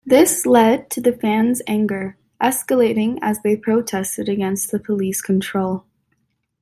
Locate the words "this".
0.03-0.47